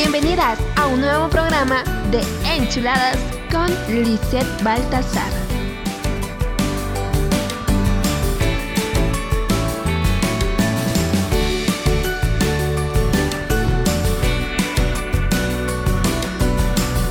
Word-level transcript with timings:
Bienvenidas 0.00 0.60
a 0.76 0.86
un 0.86 1.00
nuevo 1.00 1.28
programa 1.28 1.82
de 2.12 2.20
Enchuladas 2.56 3.18
con 3.50 3.68
Lisette 4.04 4.46
Baltasar. 4.62 5.32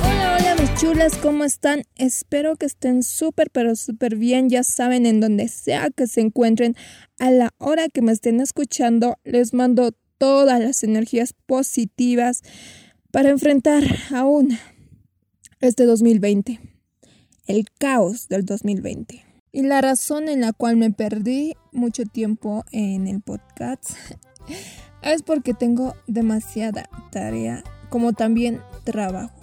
Hola, 0.02 0.38
hola 0.38 0.54
mis 0.58 0.74
chulas, 0.80 1.18
¿cómo 1.18 1.44
están? 1.44 1.82
Espero 1.96 2.56
que 2.56 2.64
estén 2.64 3.02
súper, 3.02 3.50
pero 3.50 3.76
súper 3.76 4.16
bien. 4.16 4.48
Ya 4.48 4.62
saben, 4.62 5.04
en 5.04 5.20
donde 5.20 5.48
sea 5.48 5.90
que 5.94 6.06
se 6.06 6.22
encuentren, 6.22 6.74
a 7.18 7.30
la 7.30 7.50
hora 7.58 7.90
que 7.90 8.00
me 8.00 8.12
estén 8.12 8.40
escuchando, 8.40 9.18
les 9.24 9.52
mando 9.52 9.90
todas 10.18 10.60
las 10.60 10.82
energías 10.84 11.32
positivas 11.32 12.42
para 13.10 13.30
enfrentar 13.30 13.84
aún 14.14 14.58
este 15.60 15.86
2020, 15.86 16.60
el 17.46 17.66
caos 17.78 18.28
del 18.28 18.44
2020. 18.44 19.24
Y 19.50 19.62
la 19.62 19.80
razón 19.80 20.28
en 20.28 20.42
la 20.42 20.52
cual 20.52 20.76
me 20.76 20.90
perdí 20.90 21.54
mucho 21.72 22.04
tiempo 22.04 22.64
en 22.70 23.08
el 23.08 23.22
podcast 23.22 23.90
es 25.02 25.22
porque 25.22 25.54
tengo 25.54 25.94
demasiada 26.06 26.88
tarea, 27.10 27.64
como 27.88 28.12
también 28.12 28.60
trabajo. 28.84 29.34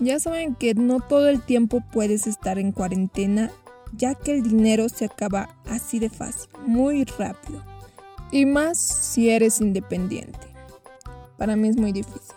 Ya 0.00 0.18
saben 0.18 0.56
que 0.56 0.74
no 0.74 1.00
todo 1.00 1.28
el 1.28 1.40
tiempo 1.40 1.80
puedes 1.92 2.26
estar 2.26 2.58
en 2.58 2.72
cuarentena, 2.72 3.52
ya 3.96 4.14
que 4.14 4.32
el 4.32 4.42
dinero 4.42 4.88
se 4.88 5.04
acaba 5.04 5.56
así 5.66 5.98
de 5.98 6.10
fácil, 6.10 6.50
muy 6.66 7.04
rápido. 7.04 7.71
Y 8.32 8.46
más 8.46 8.78
si 8.78 9.30
eres 9.30 9.60
independiente. 9.60 10.40
Para 11.38 11.54
mí 11.54 11.68
es 11.68 11.76
muy 11.76 11.92
difícil. 11.92 12.34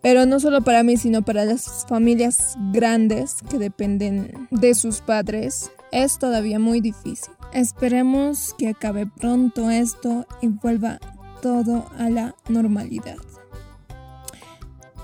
Pero 0.00 0.24
no 0.24 0.40
solo 0.40 0.62
para 0.62 0.82
mí, 0.82 0.96
sino 0.96 1.22
para 1.22 1.44
las 1.44 1.86
familias 1.86 2.56
grandes 2.72 3.36
que 3.50 3.58
dependen 3.58 4.48
de 4.50 4.74
sus 4.74 5.00
padres, 5.00 5.70
es 5.92 6.18
todavía 6.18 6.58
muy 6.58 6.80
difícil. 6.80 7.32
Esperemos 7.52 8.54
que 8.56 8.68
acabe 8.68 9.06
pronto 9.06 9.70
esto 9.70 10.26
y 10.40 10.48
vuelva 10.48 10.98
todo 11.42 11.86
a 11.98 12.08
la 12.08 12.34
normalidad. 12.48 13.18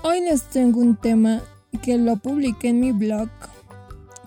Hoy 0.01 0.21
les 0.21 0.43
tengo 0.43 0.79
un 0.79 0.95
tema 0.95 1.41
que 1.81 1.97
lo 1.97 2.17
publiqué 2.17 2.69
en 2.69 2.79
mi 2.79 2.91
blog. 2.91 3.29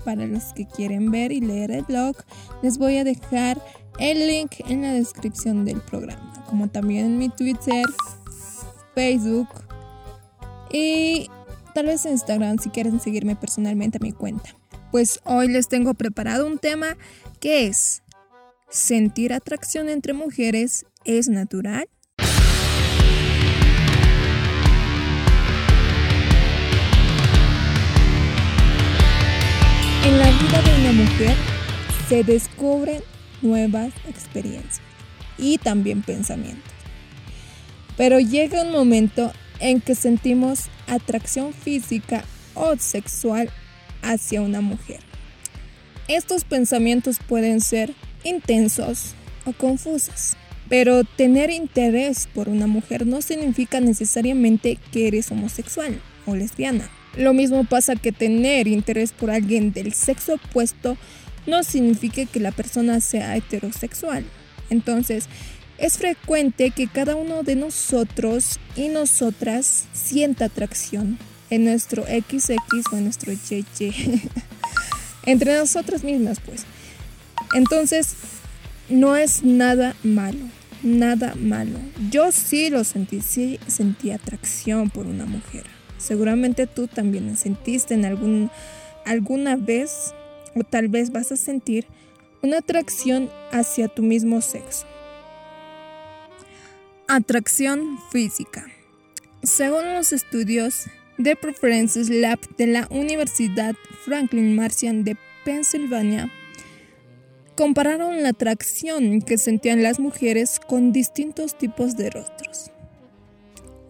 Para 0.04 0.26
los 0.26 0.52
que 0.52 0.66
quieren 0.66 1.10
ver 1.10 1.32
y 1.32 1.40
leer 1.40 1.70
el 1.70 1.84
blog, 1.84 2.16
les 2.62 2.76
voy 2.78 2.96
a 2.96 3.04
dejar 3.04 3.62
el 3.98 4.26
link 4.26 4.52
en 4.68 4.82
la 4.82 4.92
descripción 4.92 5.64
del 5.64 5.80
programa, 5.80 6.44
como 6.48 6.68
también 6.68 7.06
en 7.06 7.18
mi 7.18 7.28
Twitter, 7.28 7.84
Facebook 8.94 9.48
y 10.70 11.28
tal 11.74 11.86
vez 11.86 12.04
en 12.06 12.12
Instagram 12.12 12.58
si 12.58 12.70
quieren 12.70 13.00
seguirme 13.00 13.36
personalmente 13.36 13.98
a 13.98 14.04
mi 14.04 14.12
cuenta. 14.12 14.50
Pues 14.90 15.20
hoy 15.24 15.48
les 15.48 15.68
tengo 15.68 15.94
preparado 15.94 16.46
un 16.46 16.58
tema 16.58 16.96
que 17.40 17.66
es 17.66 18.02
¿sentir 18.68 19.32
atracción 19.32 19.88
entre 19.88 20.12
mujeres 20.12 20.84
es 21.04 21.28
natural? 21.28 21.88
En 30.04 30.18
la 30.18 30.26
vida 30.26 30.62
de 30.62 30.80
una 30.80 30.92
mujer 31.04 31.36
se 32.08 32.24
descubren 32.24 33.02
nuevas 33.42 33.92
experiencias 34.08 34.80
y 35.38 35.58
también 35.58 36.02
pensamientos. 36.02 36.72
Pero 37.96 38.20
llega 38.20 38.62
un 38.62 38.72
momento 38.72 39.32
en 39.60 39.80
que 39.80 39.94
sentimos 39.94 40.64
atracción 40.86 41.52
física 41.52 42.24
o 42.54 42.76
sexual 42.76 43.50
hacia 44.02 44.42
una 44.42 44.60
mujer. 44.60 45.00
Estos 46.08 46.44
pensamientos 46.44 47.18
pueden 47.26 47.60
ser 47.60 47.94
intensos 48.24 49.14
o 49.44 49.52
confusos, 49.52 50.36
pero 50.68 51.04
tener 51.04 51.50
interés 51.50 52.28
por 52.32 52.48
una 52.48 52.66
mujer 52.66 53.06
no 53.06 53.22
significa 53.22 53.80
necesariamente 53.80 54.78
que 54.90 55.08
eres 55.08 55.30
homosexual 55.30 56.00
o 56.26 56.34
lesbiana. 56.34 56.90
Lo 57.16 57.34
mismo 57.34 57.64
pasa 57.64 57.94
que 57.94 58.10
tener 58.10 58.66
interés 58.66 59.12
por 59.12 59.30
alguien 59.30 59.72
del 59.72 59.92
sexo 59.92 60.34
opuesto 60.34 60.96
no 61.46 61.62
significa 61.62 62.24
que 62.24 62.40
la 62.40 62.52
persona 62.52 63.00
sea 63.00 63.36
heterosexual. 63.36 64.24
Entonces, 64.70 65.26
es 65.78 65.98
frecuente 65.98 66.70
que 66.70 66.86
cada 66.86 67.16
uno 67.16 67.42
de 67.42 67.56
nosotros 67.56 68.60
y 68.76 68.88
nosotras 68.88 69.86
sienta 69.92 70.44
atracción 70.44 71.18
en 71.50 71.64
nuestro 71.64 72.04
XX 72.04 72.50
o 72.92 72.96
en 72.96 73.04
nuestro 73.04 73.32
YY. 73.32 73.92
Entre 75.26 75.56
nosotras 75.56 76.04
mismas, 76.04 76.40
pues. 76.40 76.64
Entonces, 77.54 78.14
no 78.88 79.16
es 79.16 79.42
nada 79.42 79.94
malo, 80.02 80.46
nada 80.82 81.34
malo. 81.34 81.78
Yo 82.10 82.32
sí 82.32 82.70
lo 82.70 82.84
sentí, 82.84 83.20
sí 83.20 83.58
sentí 83.66 84.10
atracción 84.10 84.90
por 84.90 85.06
una 85.06 85.26
mujer. 85.26 85.64
Seguramente 85.98 86.66
tú 86.66 86.88
también 86.88 87.36
sentiste 87.36 87.94
en 87.94 88.04
algún, 88.04 88.50
alguna 89.04 89.56
vez 89.56 90.14
o 90.54 90.64
tal 90.64 90.88
vez 90.88 91.10
vas 91.10 91.32
a 91.32 91.36
sentir 91.36 91.86
una 92.42 92.58
atracción 92.58 93.30
hacia 93.50 93.88
tu 93.88 94.02
mismo 94.02 94.40
sexo. 94.40 94.86
Atracción 97.08 97.98
física. 98.10 98.66
Según 99.42 99.94
los 99.94 100.12
estudios 100.12 100.86
de 101.18 101.36
Preferences 101.36 102.08
Lab 102.08 102.38
de 102.56 102.66
la 102.66 102.88
Universidad 102.90 103.74
Franklin 104.04 104.56
Marcian 104.56 105.04
de 105.04 105.16
Pensilvania, 105.44 106.30
compararon 107.54 108.22
la 108.22 108.30
atracción 108.30 109.20
que 109.20 109.38
sentían 109.38 109.82
las 109.82 110.00
mujeres 110.00 110.58
con 110.58 110.92
distintos 110.92 111.56
tipos 111.58 111.96
de 111.96 112.10
rostros. 112.10 112.70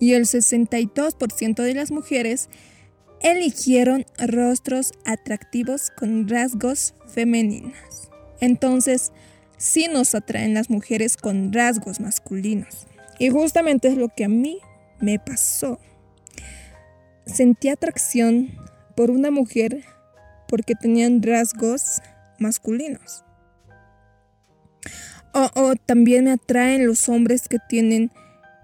Y 0.01 0.15
el 0.15 0.25
62% 0.25 1.63
de 1.63 1.75
las 1.75 1.91
mujeres 1.91 2.49
eligieron 3.23 4.05
rostros 4.19 4.93
atractivos 5.05 5.91
con 5.91 6.29
rasgos 6.29 6.95
femeninos. 7.07 8.11
Entonces, 8.41 9.13
sí 9.57 9.87
nos 9.93 10.15
atraen 10.15 10.55
las 10.55 10.69
mujeres 10.71 11.17
con 11.17 11.53
rasgos 11.53 12.01
masculinos. 12.01 12.87
Y 13.19 13.31
justamente 13.31 13.89
es 13.89 13.97
lo 13.97 14.09
que 14.09 14.25
a 14.25 14.29
mí 14.29 14.59
me 15.01 15.19
pasó. 15.19 15.79
Sentí 17.27 17.69
atracción 17.69 18.51
por 18.97 19.11
una 19.11 19.31
mujer 19.31 19.85
porque 20.49 20.75
tenían 20.75 21.23
rasgos 21.23 22.01
masculinos. 22.39 23.25
O, 25.33 25.75
también 25.87 26.25
me 26.25 26.33
atraen 26.33 26.87
los 26.87 27.09
hombres 27.09 27.49
que 27.49 27.59
tienen 27.69 28.11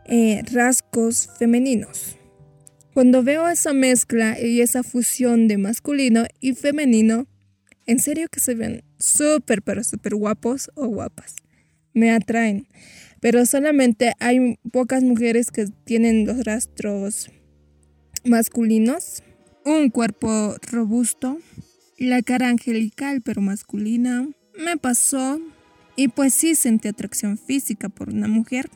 eh, 0.05 0.43
rasgos 0.53 1.31
femeninos. 1.39 2.19
Cuando 2.99 3.23
veo 3.23 3.49
esa 3.49 3.73
mezcla 3.75 4.41
y 4.41 4.61
esa 4.61 4.83
fusión 4.83 5.47
de 5.47 5.57
masculino 5.57 6.25
y 6.41 6.55
femenino, 6.55 7.29
en 7.87 8.01
serio 8.01 8.27
que 8.29 8.41
se 8.41 8.57
ven 8.57 8.83
súper, 8.99 9.63
pero 9.63 9.85
súper 9.85 10.17
guapos 10.17 10.69
o 10.75 10.89
guapas. 10.89 11.37
Me 11.95 12.11
atraen. 12.11 12.67
Pero 13.21 13.47
solamente 13.47 14.15
hay 14.19 14.59
pocas 14.73 15.05
mujeres 15.05 15.53
que 15.53 15.67
tienen 15.85 16.27
los 16.27 16.45
rastros 16.45 17.31
masculinos, 18.25 19.23
un 19.65 19.91
cuerpo 19.91 20.57
robusto, 20.69 21.39
la 21.99 22.21
cara 22.23 22.49
angelical 22.49 23.23
pero 23.23 23.41
masculina. 23.41 24.29
Me 24.59 24.77
pasó 24.77 25.41
y 25.95 26.09
pues 26.09 26.35
sí 26.35 26.57
sentí 26.57 26.89
atracción 26.89 27.39
física 27.39 27.91
por 27.91 28.09
una 28.09 28.27
mujer 28.27 28.69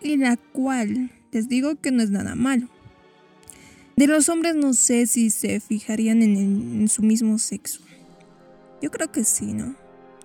y 0.00 0.18
la 0.18 0.36
cual 0.36 1.10
les 1.32 1.48
digo 1.48 1.74
que 1.80 1.90
no 1.90 2.04
es 2.04 2.10
nada 2.12 2.36
malo. 2.36 2.75
De 3.96 4.06
los 4.06 4.28
hombres 4.28 4.54
no 4.54 4.74
sé 4.74 5.06
si 5.06 5.30
se 5.30 5.58
fijarían 5.58 6.20
en, 6.20 6.86
su 6.88 7.00
mismo 7.00 7.38
sexo. 7.38 7.80
Yo 8.82 8.90
creo 8.90 9.10
que 9.10 9.24
sí, 9.24 9.54
¿no? 9.54 9.74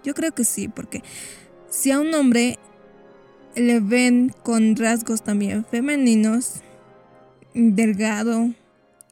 Yo 0.03 0.13
creo 0.13 0.33
que 0.35 0.43
sí, 0.43 0.67
porque 0.67 1.01
si 1.69 1.89
a 1.91 1.99
un 2.01 2.13
hombre 2.13 2.59
le 3.55 3.79
ven 3.79 4.35
con 4.43 4.75
rasgos 4.75 5.23
también 5.23 5.63
femeninos, 5.63 6.55
delgado 7.53 8.53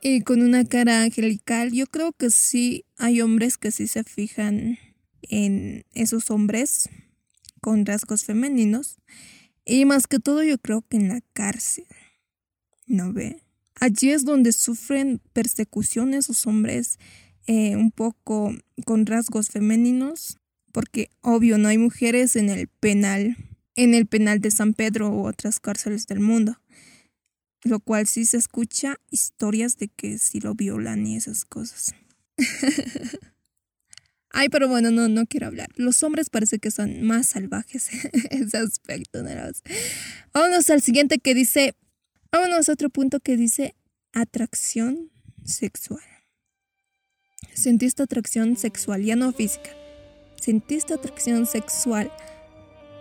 y 0.01 0.23
con 0.23 0.41
una 0.41 0.65
cara 0.65 1.03
angelical, 1.03 1.71
yo 1.71 1.87
creo 1.87 2.11
que 2.11 2.29
sí 2.29 2.83
hay 2.97 3.21
hombres 3.21 3.57
que 3.57 3.71
sí 3.71 3.87
se 3.87 4.03
fijan 4.03 4.77
en 5.21 5.85
esos 5.93 6.31
hombres 6.31 6.89
con 7.61 7.85
rasgos 7.85 8.25
femeninos. 8.25 8.97
Y 9.63 9.85
más 9.85 10.05
que 10.05 10.19
todo 10.19 10.43
yo 10.43 10.57
creo 10.57 10.81
que 10.81 10.97
en 10.97 11.07
la 11.07 11.21
cárcel. 11.31 11.85
¿No 12.87 13.13
ve? 13.13 13.41
Allí 13.79 14.11
es 14.11 14.25
donde 14.25 14.51
sufren 14.51 15.21
persecución 15.33 16.13
esos 16.13 16.45
hombres 16.45 16.99
eh, 17.47 17.75
un 17.75 17.91
poco 17.91 18.53
con 18.85 19.05
rasgos 19.05 19.49
femeninos, 19.49 20.37
porque 20.71 21.09
obvio 21.21 21.57
no 21.57 21.69
hay 21.69 21.77
mujeres 21.77 22.35
en 22.35 22.49
el 22.49 22.67
penal, 22.67 23.37
en 23.75 23.93
el 23.93 24.05
penal 24.05 24.39
de 24.39 24.51
San 24.51 24.73
Pedro 24.73 25.09
u 25.09 25.25
otras 25.25 25.59
cárceles 25.59 26.05
del 26.07 26.19
mundo. 26.19 26.59
lo 27.63 27.81
cual 27.81 28.07
sí 28.07 28.25
se 28.25 28.37
escucha 28.37 28.95
historias 29.11 29.77
de 29.77 29.89
que 29.89 30.17
sí 30.17 30.39
lo 30.39 30.55
violan 30.55 31.05
y 31.05 31.17
esas 31.17 31.43
cosas. 31.43 31.93
Ay, 34.31 34.47
pero 34.49 34.67
bueno, 34.67 34.91
no, 34.91 35.07
no 35.09 35.25
quiero 35.25 35.47
hablar. 35.47 35.69
Los 35.75 36.03
hombres 36.03 36.29
parece 36.29 36.59
que 36.59 36.71
son 36.71 37.01
más 37.03 37.27
salvajes 37.27 37.89
en 38.29 38.43
ese 38.43 38.57
aspecto. 38.57 39.23
¿no? 39.23 39.29
Vámonos 40.33 40.69
al 40.69 40.81
siguiente 40.81 41.19
que 41.19 41.33
dice, 41.33 41.75
vámonos 42.31 42.69
a 42.69 42.73
otro 42.73 42.89
punto 42.89 43.19
que 43.19 43.37
dice 43.37 43.75
atracción 44.13 45.11
sexual. 45.43 46.03
Sentiste 47.53 48.03
atracción 48.03 48.57
sexual, 48.57 49.03
ya 49.03 49.15
no 49.15 49.31
física. 49.31 49.71
Sentiste 50.39 50.93
atracción 50.93 51.45
sexual 51.45 52.11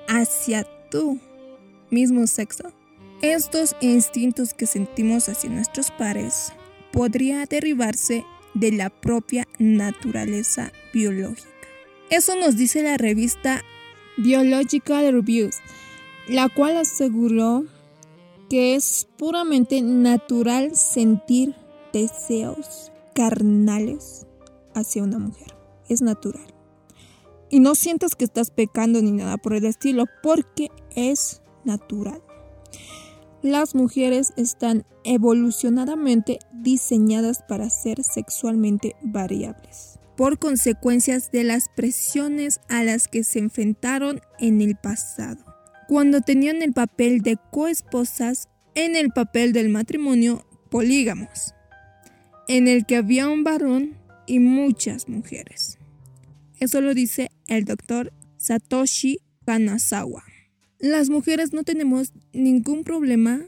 hacia 0.08 0.64
tu 0.90 1.20
mismo 1.90 2.26
sexo. 2.26 2.72
Estos 3.22 3.76
instintos 3.80 4.54
que 4.54 4.66
sentimos 4.66 5.28
hacia 5.28 5.50
nuestros 5.50 5.90
pares 5.90 6.52
podría 6.92 7.46
derribarse 7.46 8.25
de 8.54 8.72
la 8.72 8.90
propia 8.90 9.46
naturaleza 9.58 10.72
biológica. 10.92 11.48
Eso 12.10 12.36
nos 12.36 12.56
dice 12.56 12.82
la 12.82 12.96
revista 12.96 13.62
Biological 14.16 15.12
Reviews, 15.12 15.56
la 16.28 16.48
cual 16.48 16.76
aseguró 16.78 17.66
que 18.49 18.75
es 18.75 19.09
puramente 19.17 19.83
natural 19.83 20.75
sentir 20.75 21.55
deseos 21.93 22.93
carnales 23.15 24.27
hacia 24.75 25.03
una 25.03 25.19
mujer. 25.19 25.55
Es 25.89 26.03
natural. 26.03 26.47
Y 27.50 27.61
no 27.61 27.75
sientas 27.75 28.15
que 28.15 28.25
estás 28.25 28.50
pecando 28.50 29.00
ni 29.00 29.11
nada 29.11 29.39
por 29.39 29.55
el 29.55 29.65
estilo, 29.65 30.05
porque 30.23 30.69
es 30.95 31.43
natural. 31.65 32.23
Las 33.43 33.75
mujeres 33.75 34.33
están 34.37 34.85
evolucionadamente 35.05 36.41
diseñadas 36.53 37.43
para 37.49 37.71
ser 37.71 38.03
sexualmente 38.03 38.97
variables, 39.00 39.99
por 40.17 40.39
consecuencias 40.39 41.31
de 41.31 41.45
las 41.45 41.69
presiones 41.69 42.61
a 42.69 42.83
las 42.83 43.09
que 43.09 43.23
se 43.25 43.39
enfrentaron 43.39 44.21
en 44.39 44.61
el 44.61 44.77
pasado, 44.77 45.48
cuando 45.88 46.20
tenían 46.20 46.61
el 46.61 46.75
papel 46.75 47.23
de 47.23 47.38
coesposas 47.50 48.49
en 48.75 48.94
el 48.94 49.08
papel 49.08 49.55
del 49.55 49.70
matrimonio 49.70 50.46
polígamos, 50.70 51.55
en 52.46 52.69
el 52.69 52.85
que 52.85 52.96
había 52.96 53.29
un 53.29 53.43
varón 53.43 53.96
y 54.26 54.38
muchas 54.38 55.08
mujeres. 55.08 55.79
Eso 56.61 56.82
lo 56.82 56.93
dice 56.93 57.31
el 57.46 57.64
doctor 57.64 58.12
Satoshi 58.37 59.20
Kanazawa. 59.46 60.23
Las 60.79 61.08
mujeres 61.08 61.55
no 61.55 61.64
tenemos 61.64 62.12
ningún 62.35 62.85
problema 62.85 63.40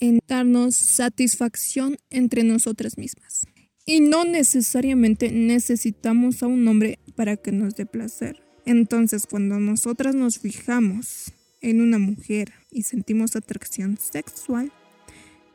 en 0.00 0.20
darnos 0.26 0.76
satisfacción 0.76 1.96
entre 2.08 2.44
nosotras 2.44 2.96
mismas. 2.96 3.46
Y 3.84 4.00
no 4.00 4.24
necesariamente 4.24 5.30
necesitamos 5.30 6.42
a 6.42 6.46
un 6.46 6.66
hombre 6.66 6.98
para 7.14 7.36
que 7.36 7.52
nos 7.52 7.74
dé 7.74 7.84
placer. 7.84 8.42
Entonces, 8.64 9.26
cuando 9.28 9.60
nosotras 9.60 10.14
nos 10.14 10.38
fijamos 10.38 11.33
en 11.64 11.80
una 11.80 11.98
mujer 11.98 12.52
y 12.70 12.82
sentimos 12.82 13.36
atracción 13.36 13.96
sexual, 13.98 14.70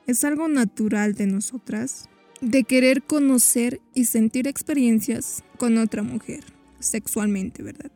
es 0.08 0.24
algo 0.24 0.48
natural 0.48 1.14
de 1.14 1.28
nosotras 1.28 2.10
de 2.42 2.64
querer 2.64 3.04
conocer 3.04 3.80
y 3.94 4.06
sentir 4.06 4.48
experiencias 4.48 5.44
con 5.58 5.78
otra 5.78 6.02
mujer, 6.02 6.44
sexualmente, 6.80 7.62
¿verdad? 7.62 7.92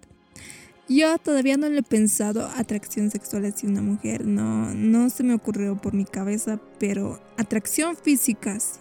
Yo 0.88 1.18
todavía 1.18 1.58
no 1.58 1.70
le 1.70 1.80
he 1.80 1.84
pensado 1.84 2.46
atracción 2.56 3.10
sexual 3.10 3.46
hacia 3.46 3.70
una 3.70 3.82
mujer, 3.82 4.28
no, 4.28 4.74
no 4.76 5.10
se 5.10 5.24
me 5.24 5.34
ocurrió 5.34 5.76
por 5.78 5.94
mi 5.94 6.06
cabeza, 6.06 6.60
pero 6.78 7.20
atracción 7.38 7.96
física 7.96 8.60
sí. 8.60 8.80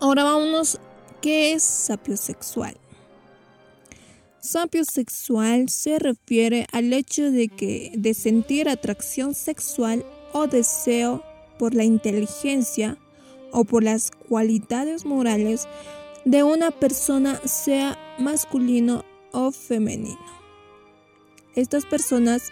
Ahora 0.00 0.24
vámonos, 0.24 0.78
¿qué 1.22 1.52
es 1.54 1.62
sapiosexual? 1.62 2.76
Sapiosexual 4.50 5.68
se 5.68 5.98
refiere 5.98 6.66
al 6.72 6.94
hecho 6.94 7.30
de 7.30 7.48
que 7.48 7.92
de 7.94 8.14
sentir 8.14 8.70
atracción 8.70 9.34
sexual 9.34 10.06
o 10.32 10.46
deseo 10.46 11.22
por 11.58 11.74
la 11.74 11.84
inteligencia 11.84 12.96
o 13.52 13.64
por 13.64 13.82
las 13.84 14.10
cualidades 14.10 15.04
morales 15.04 15.68
de 16.24 16.44
una 16.44 16.70
persona 16.70 17.38
sea 17.44 17.98
masculino 18.18 19.04
o 19.32 19.52
femenino. 19.52 20.18
Estas 21.54 21.84
personas 21.84 22.50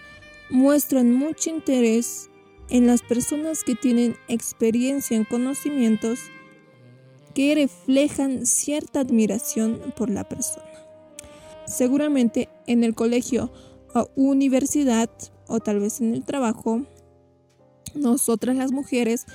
muestran 0.50 1.14
mucho 1.14 1.48
interés 1.48 2.28
en 2.68 2.86
las 2.86 3.00
personas 3.00 3.64
que 3.64 3.74
tienen 3.74 4.18
experiencia 4.28 5.16
en 5.16 5.24
conocimientos 5.24 6.18
que 7.34 7.54
reflejan 7.54 8.44
cierta 8.44 9.00
admiración 9.00 9.94
por 9.96 10.10
la 10.10 10.28
persona. 10.28 10.75
Seguramente 11.66 12.48
en 12.66 12.84
el 12.84 12.94
colegio 12.94 13.52
o 13.94 14.08
universidad 14.16 15.10
o 15.48 15.60
tal 15.60 15.80
vez 15.80 16.00
en 16.00 16.14
el 16.14 16.24
trabajo, 16.24 16.82
nosotras 17.94 18.56
las 18.56 18.72
mujeres 18.72 19.26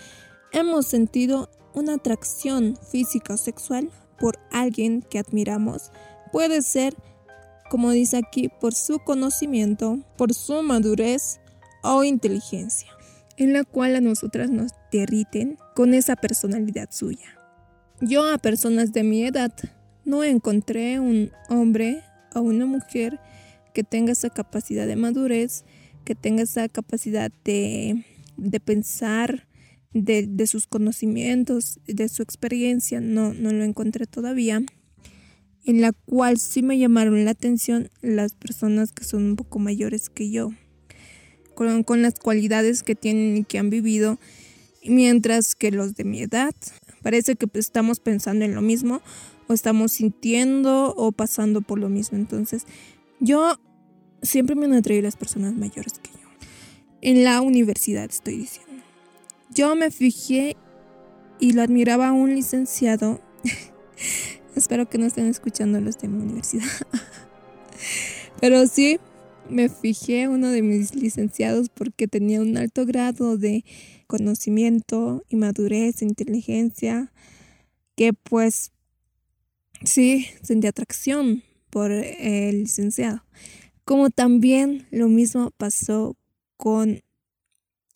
hemos 0.52 0.86
sentido 0.86 1.50
una 1.74 1.96
atracción 1.96 2.78
física 2.90 3.34
o 3.34 3.38
sexual 3.38 3.90
por 4.20 4.40
alguien 4.52 5.02
que 5.02 5.20
admiramos. 5.20 5.92
Puede 6.32 6.62
ser 6.62 6.96
como 7.72 7.92
dice 7.92 8.18
aquí, 8.18 8.50
por 8.50 8.74
su 8.74 9.00
conocimiento, 9.00 10.00
por 10.18 10.34
su 10.34 10.62
madurez 10.62 11.40
o 11.84 12.04
inteligencia, 12.04 12.90
en 13.38 13.54
la 13.54 13.64
cual 13.64 13.96
a 13.96 14.02
nosotras 14.02 14.50
nos 14.50 14.74
derriten 14.92 15.58
con 15.74 15.94
esa 15.94 16.18
personalidad 16.18 16.90
suya. 16.92 17.40
Yo 18.02 18.30
a 18.30 18.38
personas 18.40 18.92
de 18.92 19.04
mi 19.04 19.24
edad 19.24 19.54
no 20.04 20.26
encontré 20.26 21.00
un 21.00 21.32
hombre 21.48 22.04
o 22.34 22.42
una 22.42 22.66
mujer 22.66 23.20
que 23.74 23.84
tenga 23.84 24.12
esa 24.12 24.30
capacidad 24.30 24.88
de 24.88 24.96
madurez, 24.96 25.64
que 26.04 26.16
tenga 26.16 26.44
esa 26.44 26.68
capacidad 26.70 27.32
de, 27.44 28.04
pensar, 28.66 29.48
de, 29.94 30.28
de, 30.28 30.48
sus 30.48 30.68
conocimientos, 30.68 31.80
de 31.86 32.10
su 32.10 32.24
experiencia, 32.24 33.02
no, 33.02 33.34
no 33.34 33.52
lo 33.52 33.64
encontré 33.64 34.08
todavía. 34.08 34.62
En 35.64 35.82
la 35.82 35.92
cual 35.92 36.40
sí 36.40 36.64
me 36.64 36.80
llamaron 36.80 37.24
la 37.24 37.32
atención 37.32 37.90
las 38.02 38.34
personas 38.34 38.92
que 38.92 39.04
son 39.04 39.24
un 39.24 39.36
poco 39.36 39.60
mayores 39.60 40.10
que 40.10 40.32
yo, 40.32 40.52
con, 41.86 42.02
las 42.02 42.16
cualidades 42.16 42.84
que 42.84 42.96
tienen 42.96 43.38
y 43.38 43.44
que 43.44 43.60
han 43.60 43.70
vivido, 43.70 44.20
mientras 44.84 45.56
que 45.56 45.72
los 45.72 45.96
de 45.96 46.04
mi 46.04 46.22
edad. 46.22 46.56
Parece 47.04 47.36
que 47.36 47.48
estamos 47.54 48.00
pensando 48.00 48.46
en 48.46 48.56
lo 48.56 48.62
mismo 48.62 49.02
o 49.52 49.54
estamos 49.54 49.92
sintiendo 49.92 50.94
o 50.96 51.12
pasando 51.12 51.62
por 51.62 51.80
lo 51.80 51.90
mismo. 51.90 52.18
Entonces, 52.18 52.66
yo 53.20 53.60
siempre 54.22 54.56
me 54.56 54.66
han 54.66 54.74
atraído 54.74 55.04
las 55.04 55.16
personas 55.16 55.54
mayores 55.54 56.00
que 56.00 56.12
yo. 56.12 56.28
En 57.02 57.24
la 57.24 57.42
universidad 57.42 58.06
estoy 58.06 58.38
diciendo. 58.38 58.84
Yo 59.54 59.76
me 59.76 59.92
fijé 59.92 60.56
y 61.40 61.54
lo 61.54 61.62
admiraba 61.62 62.10
a 62.10 62.12
un 62.14 62.34
licenciado 62.34 63.22
Espero 64.56 64.90
que 64.90 64.98
no 64.98 65.06
estén 65.06 65.28
escuchando 65.28 65.80
los 65.80 65.98
de 65.98 66.08
mi 66.08 66.22
universidad. 66.22 66.66
Pero 68.42 68.68
sí, 68.68 69.00
me 69.50 69.70
fijé 69.70 70.28
uno 70.28 70.50
de 70.50 70.62
mis 70.62 70.96
licenciados 70.96 71.70
porque 71.70 72.08
tenía 72.08 72.42
un 72.42 72.58
alto 72.58 72.86
grado 72.86 73.38
de 73.38 73.64
conocimiento 74.08 75.24
y 75.30 75.38
madurez, 75.38 76.02
e 76.02 76.06
inteligencia, 76.06 77.14
que 77.96 78.14
pues 78.14 78.72
sí, 79.84 80.28
sentí 80.42 80.68
atracción 80.68 81.44
por 81.70 81.92
el 81.92 82.60
licenciado. 82.64 83.24
Como 83.84 84.10
también 84.10 84.88
lo 84.92 85.08
mismo 85.08 85.52
pasó 85.58 86.16
con 86.58 87.02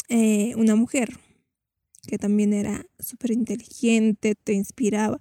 eh, 0.10 0.54
una 0.56 0.76
mujer, 0.76 1.18
que 2.08 2.18
también 2.18 2.54
era 2.54 2.86
súper 3.00 3.32
inteligente, 3.32 4.36
te 4.36 4.54
inspiraba, 4.54 5.20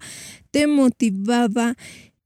te 0.51 0.67
motivaba. 0.67 1.77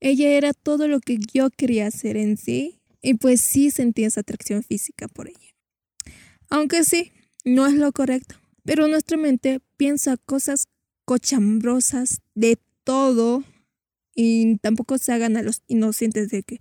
Ella 0.01 0.31
era 0.31 0.53
todo 0.53 0.89
lo 0.89 1.01
que 1.01 1.19
yo 1.33 1.51
quería 1.51 1.87
hacer 1.87 2.17
en 2.17 2.37
sí 2.37 2.81
y 3.03 3.15
pues 3.15 3.41
sí 3.41 3.71
sentía 3.71 4.09
esa 4.09 4.21
atracción 4.21 4.63
física 4.63 5.09
por 5.09 5.29
ella. 5.29 5.55
Aunque 6.51 6.85
sí, 6.85 7.13
no 7.45 7.67
es 7.67 7.75
lo 7.75 7.93
correcto, 7.93 8.37
pero 8.65 8.89
nuestra 8.89 9.17
mente 9.17 9.61
piensa 9.77 10.17
cosas 10.17 10.67
cochambrosas 11.05 12.21
de 12.35 12.59
todo 12.85 13.45
y 14.21 14.57
tampoco 14.57 14.99
se 14.99 15.13
hagan 15.13 15.37
a 15.37 15.43
los 15.43 15.63
inocentes 15.69 16.29
de 16.31 16.43
que, 16.43 16.59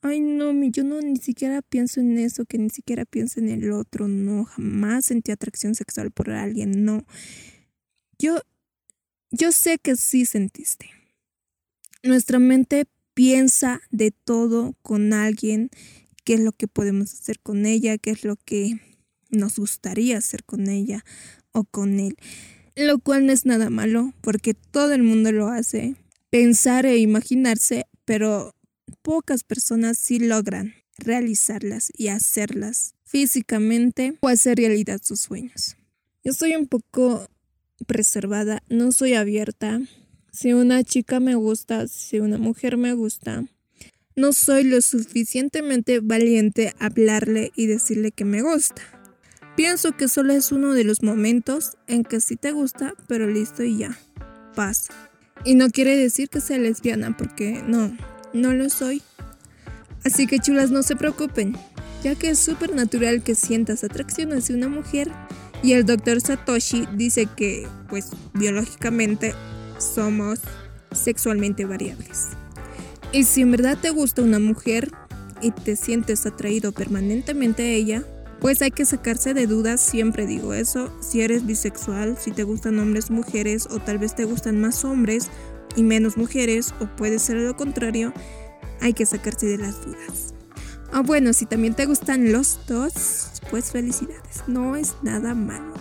ay 0.00 0.18
no, 0.18 0.52
yo 0.64 0.82
no 0.82 1.00
ni 1.00 1.18
siquiera 1.18 1.62
pienso 1.62 2.00
en 2.00 2.18
eso, 2.18 2.46
que 2.46 2.58
ni 2.58 2.68
siquiera 2.68 3.04
pienso 3.04 3.38
en 3.38 3.48
el 3.48 3.70
otro, 3.70 4.08
no, 4.08 4.44
jamás 4.44 5.04
sentí 5.04 5.30
atracción 5.30 5.76
sexual 5.76 6.10
por 6.10 6.30
alguien, 6.30 6.84
no. 6.84 7.06
Yo, 8.18 8.40
yo 9.30 9.52
sé 9.52 9.78
que 9.78 9.94
sí 9.94 10.26
sentiste. 10.26 10.90
Nuestra 12.02 12.40
mente 12.40 12.86
piensa 13.14 13.82
de 13.92 14.10
todo 14.10 14.74
con 14.82 15.12
alguien, 15.12 15.70
qué 16.24 16.34
es 16.34 16.40
lo 16.40 16.50
que 16.50 16.66
podemos 16.66 17.14
hacer 17.14 17.38
con 17.38 17.66
ella, 17.66 17.98
qué 17.98 18.10
es 18.10 18.24
lo 18.24 18.34
que 18.34 18.80
nos 19.30 19.60
gustaría 19.60 20.18
hacer 20.18 20.42
con 20.42 20.68
ella 20.68 21.04
o 21.52 21.62
con 21.62 22.00
él. 22.00 22.16
lo 22.74 22.98
cual 22.98 23.26
no 23.26 23.32
es 23.32 23.46
nada 23.46 23.70
malo 23.70 24.12
porque 24.22 24.54
todo 24.54 24.92
el 24.92 25.04
mundo 25.04 25.30
lo 25.30 25.46
hace, 25.46 25.94
pensar 26.30 26.86
e 26.86 26.98
imaginarse, 26.98 27.86
pero 28.04 28.54
pocas 29.02 29.44
personas 29.44 29.98
sí 29.98 30.18
logran 30.18 30.74
realizarlas 30.98 31.92
y 31.96 32.08
hacerlas 32.08 32.94
físicamente 33.04 34.16
o 34.20 34.28
hacer 34.28 34.58
realidad 34.58 35.00
sus 35.02 35.20
sueños. 35.20 35.76
Yo 36.24 36.32
soy 36.32 36.56
un 36.56 36.66
poco 36.66 37.28
reservada, 37.86 38.62
no 38.68 38.92
soy 38.92 39.14
abierta. 39.14 39.80
Si 40.32 40.52
una 40.52 40.82
chica 40.84 41.20
me 41.20 41.34
gusta, 41.34 41.86
si 41.88 42.18
una 42.18 42.38
mujer 42.38 42.76
me 42.76 42.94
gusta, 42.94 43.44
no 44.16 44.32
soy 44.32 44.64
lo 44.64 44.80
suficientemente 44.80 46.00
valiente 46.00 46.74
hablarle 46.78 47.52
y 47.54 47.66
decirle 47.66 48.12
que 48.12 48.24
me 48.24 48.42
gusta. 48.42 48.82
Pienso 49.56 49.96
que 49.96 50.08
solo 50.08 50.32
es 50.32 50.52
uno 50.52 50.74
de 50.74 50.84
los 50.84 51.02
momentos 51.02 51.76
en 51.86 52.02
que 52.02 52.20
sí 52.20 52.36
te 52.36 52.52
gusta, 52.52 52.94
pero 53.08 53.26
listo 53.28 53.62
y 53.62 53.78
ya, 53.78 53.98
pasa. 54.54 55.10
Y 55.44 55.54
no 55.54 55.70
quiere 55.70 55.96
decir 55.96 56.28
que 56.28 56.40
sea 56.40 56.58
lesbiana, 56.58 57.16
porque 57.16 57.62
no, 57.66 57.96
no 58.32 58.52
lo 58.52 58.68
soy. 58.68 59.02
Así 60.04 60.26
que 60.26 60.38
chulas, 60.38 60.70
no 60.70 60.82
se 60.82 60.96
preocupen, 60.96 61.56
ya 62.02 62.14
que 62.14 62.30
es 62.30 62.38
súper 62.38 62.74
natural 62.74 63.22
que 63.22 63.34
sientas 63.34 63.84
atracción 63.84 64.32
hacia 64.32 64.56
una 64.56 64.68
mujer 64.68 65.10
y 65.62 65.72
el 65.72 65.84
doctor 65.84 66.20
Satoshi 66.20 66.86
dice 66.94 67.26
que, 67.36 67.66
pues, 67.88 68.10
biológicamente 68.34 69.34
somos 69.78 70.40
sexualmente 70.92 71.64
variables. 71.64 72.28
Y 73.12 73.24
si 73.24 73.42
en 73.42 73.50
verdad 73.50 73.78
te 73.80 73.90
gusta 73.90 74.22
una 74.22 74.38
mujer 74.38 74.90
y 75.40 75.50
te 75.50 75.76
sientes 75.76 76.26
atraído 76.26 76.72
permanentemente 76.72 77.62
a 77.62 77.70
ella, 77.70 78.04
pues 78.40 78.62
hay 78.62 78.70
que 78.70 78.84
sacarse 78.84 79.34
de 79.34 79.46
dudas, 79.46 79.80
siempre 79.80 80.26
digo 80.26 80.54
eso, 80.54 80.92
si 81.00 81.22
eres 81.22 81.46
bisexual, 81.46 82.16
si 82.18 82.30
te 82.30 82.42
gustan 82.42 82.78
hombres 82.78 83.10
mujeres, 83.10 83.66
o 83.70 83.78
tal 83.78 83.98
vez 83.98 84.14
te 84.14 84.24
gustan 84.24 84.60
más 84.60 84.84
hombres 84.84 85.30
y 85.74 85.82
menos 85.82 86.16
mujeres, 86.16 86.74
o 86.80 86.86
puede 86.96 87.18
ser 87.18 87.36
lo 87.36 87.56
contrario, 87.56 88.12
hay 88.80 88.92
que 88.92 89.06
sacarse 89.06 89.46
de 89.46 89.58
las 89.58 89.84
dudas. 89.84 90.34
Ah, 90.92 91.02
bueno, 91.02 91.32
si 91.32 91.46
también 91.46 91.74
te 91.74 91.86
gustan 91.86 92.32
los 92.32 92.60
dos, 92.66 93.32
pues 93.50 93.72
felicidades, 93.72 94.44
no 94.46 94.76
es 94.76 94.96
nada 95.02 95.34
malo. 95.34 95.74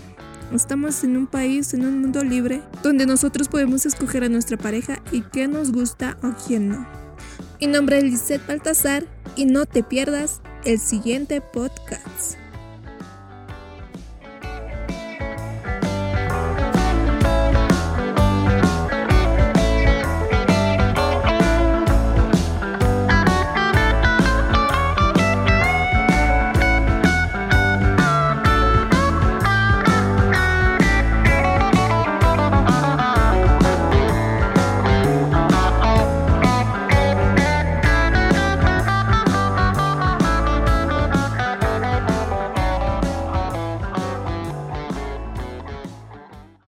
Estamos 0.53 1.03
en 1.03 1.17
un 1.17 1.27
país, 1.27 1.74
en 1.74 1.85
un 1.85 2.01
mundo 2.01 2.24
libre, 2.24 2.62
donde 2.83 3.05
nosotros 3.05 3.47
podemos 3.47 3.85
escoger 3.85 4.24
a 4.24 4.29
nuestra 4.29 4.57
pareja 4.57 5.01
y 5.12 5.21
qué 5.21 5.47
nos 5.47 5.71
gusta 5.71 6.17
o 6.24 6.33
quién 6.45 6.69
no. 6.69 6.88
Mi 7.59 7.67
nombre 7.67 7.97
es 7.97 8.03
Lisette 8.03 8.45
Baltasar 8.45 9.05
y 9.35 9.45
no 9.45 9.65
te 9.65 9.83
pierdas 9.83 10.41
el 10.63 10.79
siguiente 10.79 11.41
podcast. 11.41 12.44